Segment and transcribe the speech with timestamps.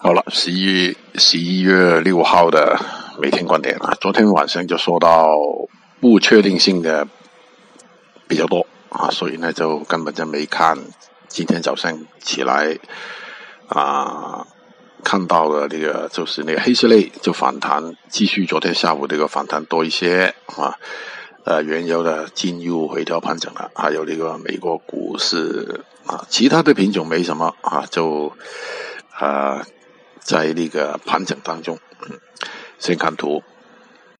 [0.00, 2.78] 好了，十一十一月六号的
[3.20, 5.36] 每天观点啊，昨天晚上就说到
[6.00, 7.08] 不确定性的
[8.28, 10.78] 比较多啊，所以呢就根本就没看。
[11.26, 12.78] 今天早上起来
[13.66, 14.46] 啊，
[15.02, 20.78] 看到了这个就是那个黑色类就反弹，继续昨天下午这个反弹多一些啊，
[21.42, 28.32] 呃，原油的进入回调盘整了，还有这个美国股市啊，其他的品种没什么啊，就。
[30.28, 31.78] 在那个盘整当中，
[32.78, 33.42] 先看图。